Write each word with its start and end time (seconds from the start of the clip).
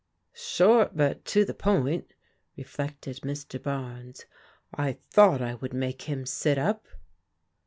••Short 0.35 0.97
but 0.97 1.23
to 1.25 1.45
the 1.45 1.53
point," 1.53 2.15
reflected 2.57 3.17
Mr. 3.21 3.59
Bames." 3.59 4.25
I 4.73 4.93
thought 5.11 5.43
I 5.43 5.53
would 5.53 5.75
make 5.75 6.01
him 6.09 6.25
sit 6.25 6.57
up." 6.57 6.87